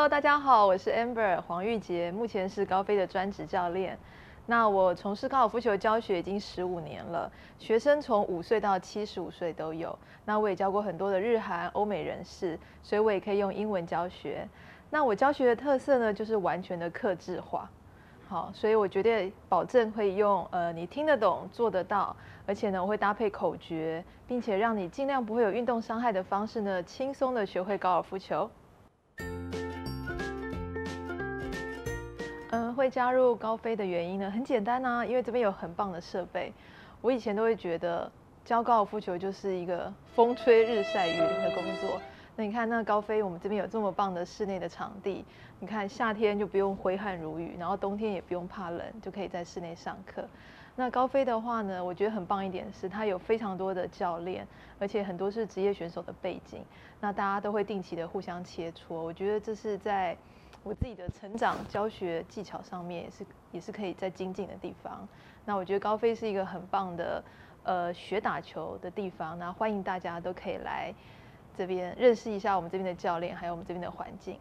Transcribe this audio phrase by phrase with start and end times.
[0.00, 3.98] Hello，大家好，我是 Amber 黄玉杰，目前是高飞的专职教练。
[4.46, 9.94] 那我从事高尔夫球教学已经十五年了，学生从五岁到七十五岁都有。
[10.24, 14.48] 那我也教过很多的日韩、欧美人士，所以我也可以用英文教学。
[14.88, 17.68] 那我教学的特色呢，就是完全的克制化。
[18.26, 28.50] 好，所以我绝对保证会用呃你听得懂、做得到，而且呢我会搭配口诀，并且让你尽量不会有运动伤害的方式呢，轻松的学会高尔夫球。
[32.52, 36.52] 嗯，会加入高飞的原因呢，很简单啊，因为这边有很棒的设备。
[37.00, 38.10] 我以前都会觉得
[38.44, 42.02] 教高尔夫球就是一个风吹日晒雨淋的工作。
[42.34, 45.24] 那你看，那高飞，我们这边有这么棒的室内的场地，
[45.60, 50.24] 你看夏天就不用挥汗如雨，然后冬天也不用怕冷，就可以在室内上课。
[50.74, 54.44] 那高飞的话呢，我觉得很棒一点是，它有非常多的教练，
[54.80, 56.64] 而且很多是职业选手的背景，
[57.00, 58.92] 那大家都会定期的互相切磋。
[58.94, 60.16] 我觉得这是在。
[60.62, 65.08] 我自己的成长教学技巧上面也是也是可以在精进的地方。
[65.44, 67.24] 那我觉得高飞是一个很棒的
[67.62, 69.38] 呃学打球的地方。
[69.38, 70.94] 那欢迎大家都可以来
[71.56, 74.38] 这边认识一下我们这边的教练，还有我们这边的环境。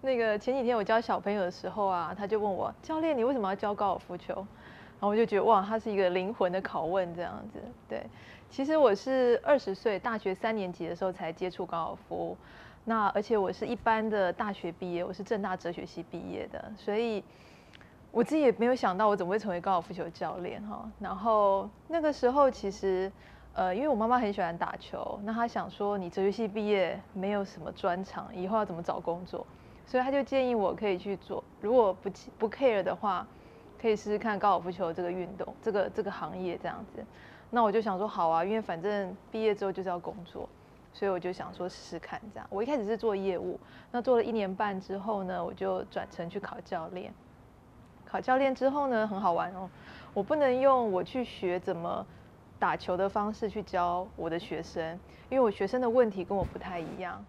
[0.00, 4.46] 那个前几天我教小朋友的时候啊，他就问我教练，你为什么要教高尔夫球？
[4.98, 8.04] 然后我就觉得哇，他是一个灵魂的拷问这样子，对。
[8.48, 12.36] 其实我是二十岁，大学三年级的时候才接触高尔夫。
[12.84, 17.22] 那而且我是一般的大学毕业，我是正大哲学系毕业的，所以
[18.12, 20.88] 我自己也没有想到我怎么会成为高尔夫球教练哈。
[21.00, 23.10] 然后那个时候其实，
[23.54, 29.44] 呃，因为我妈妈很喜欢打球，那她想说你哲学系毕业没有什么专长，以后要怎么找工作？
[29.84, 33.26] 所以她就建议我可以去做，如果不不 care 的话，
[33.80, 37.04] 可以试试看高尔夫球这个运动，这个这个行业这样子。
[37.50, 40.48] 那我就想说好啊，因为反正毕业之后就是要工作，
[40.92, 42.46] 所以我就想说试试看这样。
[42.50, 43.58] 我一开始是做业务，
[43.92, 47.12] 那做了一年半之后呢，我就转成去考教练。
[48.04, 49.68] 考教练之后呢，很好玩哦。
[50.12, 52.04] 我不能用我去学怎么
[52.58, 54.98] 打球的方式去教我的学生，
[55.28, 57.24] 因为我学生的问题跟我不太一样。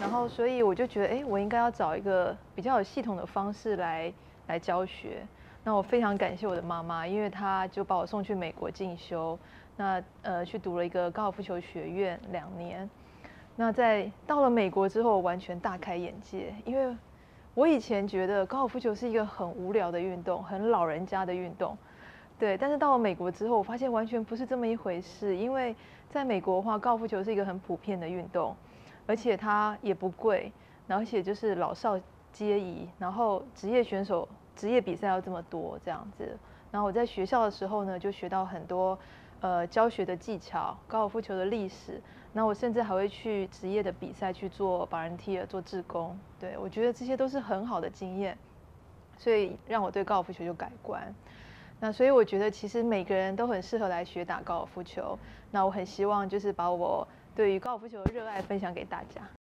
[0.00, 4.12] 然后所以我就觉得，哎，我应该要找一个比较有系统的方式来
[4.46, 5.26] 来教学。
[5.68, 9.38] 那我非常感谢我的妈妈，因为她就把我送去美国进修，
[9.76, 12.88] 那呃去读了一个高尔夫球学院两年。
[13.54, 16.96] 那在到了美国之后，完全大开眼界，因为
[17.52, 21.76] 我以前觉得高尔夫球是一个很无聊的运动，很老人家的运动，
[22.38, 22.56] 对。
[22.56, 25.76] 但是到了美国之后，我发现完全不是这么一回事，因为
[26.08, 28.56] 在美国的话，高尔夫球是一个很普遍的运动，
[29.06, 30.50] 而且它也不贵，
[30.86, 32.00] 而且就是老少
[32.32, 34.26] 皆宜，然后职业选手。
[34.58, 36.36] 职业比赛要这么多这样子，
[36.72, 38.98] 然后我在学校的时候呢，就学到很多
[39.40, 42.02] 呃教学的技巧，高尔夫球的历史。
[42.32, 46.18] 那我甚至还会去职业的比赛去做保人替做志工。
[46.40, 48.36] 对我觉得这些都是很好的经验，
[49.16, 51.14] 所以让我对高尔夫球就改观。
[51.80, 55.16] 那所以我觉得其实每个人都很适合来学打高尔夫球。
[55.52, 59.37] 那我很希望就是把我对于高尔夫球的热爱分享给大家。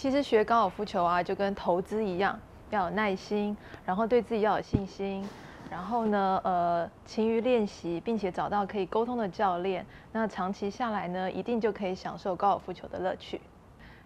[0.00, 2.40] 其实学高尔夫球啊，就跟投资一样，
[2.70, 5.22] 要有耐心，然后对自己要有信心，
[5.70, 13.42] 然后呢，呃，勤于练习，并且找到可以沟通的教练，那长期下来呢，一定就可以享受高尔夫球的乐趣。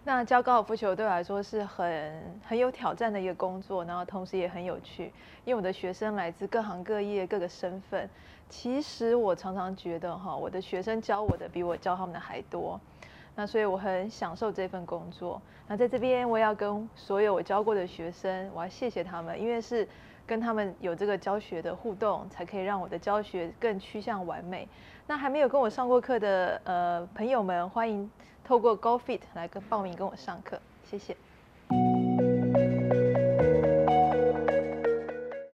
[0.02, 5.12] 那教高尔夫球对我来说是很很有挑战的一个工作，然后同时也很有趣，
[5.44, 8.10] 因为我的学生来自各行各业、各个身份。
[8.48, 12.80] 其实我常常觉得哈，我的学生教我的比我教他们的还多。
[13.36, 15.40] 那所以我很享受这份工作。
[15.66, 19.88] 那在这边，我也要跟所有我教过的学生，我要谢谢他们，因为是
[20.26, 24.68] 跟他们有这个教学的互动，才可以让我的教学更趋向完美。
[25.06, 28.10] 那还没有跟我上过课的呃朋友们，欢迎
[28.44, 31.16] 透过 GoFit 来跟报名跟我上课，谢谢。